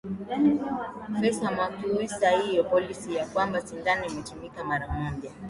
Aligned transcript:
fesa 1.19 1.51
mwakiusa 1.51 2.29
hiyo 2.29 2.63
policy 2.63 3.13
ya 3.15 3.25
kwamba 3.27 3.61
sindano 3.61 4.05
itumike 4.05 4.63
mara 4.63 4.87
moja 4.87 5.31